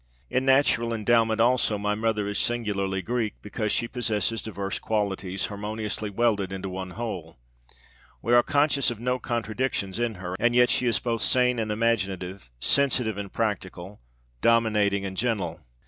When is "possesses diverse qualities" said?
3.87-5.45